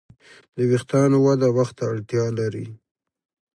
د 0.55 0.57
وېښتیانو 0.69 1.17
وده 1.25 1.47
وخت 1.57 1.73
ته 1.77 1.83
اړتیا 1.91 2.25
لري. 2.39 2.65